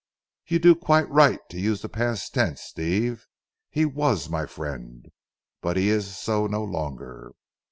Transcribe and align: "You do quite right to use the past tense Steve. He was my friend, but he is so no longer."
"You 0.47 0.57
do 0.57 0.73
quite 0.73 1.07
right 1.09 1.37
to 1.49 1.59
use 1.59 1.83
the 1.83 1.87
past 1.87 2.33
tense 2.33 2.61
Steve. 2.61 3.27
He 3.69 3.85
was 3.85 4.29
my 4.31 4.47
friend, 4.47 5.11
but 5.61 5.77
he 5.77 5.89
is 5.89 6.17
so 6.17 6.47
no 6.47 6.63
longer." 6.63 7.33